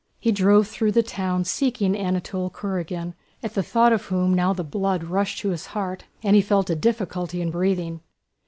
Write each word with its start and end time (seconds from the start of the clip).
He 0.17 0.31
drove 0.31 0.67
through 0.67 0.93
the 0.93 1.03
town 1.03 1.45
seeking 1.45 1.95
Anatole 1.95 2.49
Kurágin, 2.49 3.13
at 3.43 3.53
the 3.53 3.61
thought 3.61 3.93
of 3.93 4.05
whom 4.05 4.33
now 4.33 4.51
the 4.51 4.63
blood 4.63 5.03
rushed 5.03 5.37
to 5.41 5.49
his 5.49 5.67
heart 5.77 6.05
and 6.23 6.35
he 6.35 6.41
felt 6.41 6.71
a 6.71 6.75
difficulty 6.75 7.39
in 7.39 7.51
breathing. 7.51 8.01